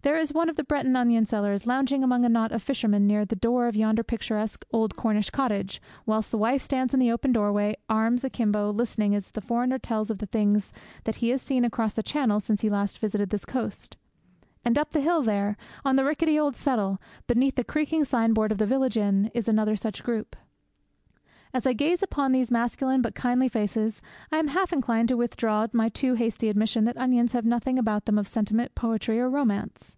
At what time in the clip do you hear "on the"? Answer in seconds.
15.84-16.04